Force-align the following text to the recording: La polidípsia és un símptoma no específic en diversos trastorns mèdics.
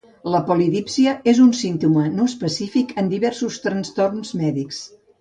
La 0.35 0.39
polidípsia 0.45 1.13
és 1.33 1.41
un 1.43 1.51
símptoma 1.59 2.07
no 2.15 2.27
específic 2.33 2.99
en 3.05 3.15
diversos 3.15 3.63
trastorns 3.69 4.39
mèdics. 4.45 4.87